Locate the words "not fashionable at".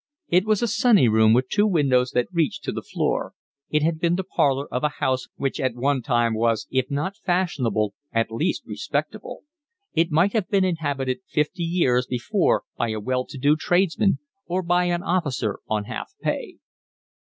6.89-8.31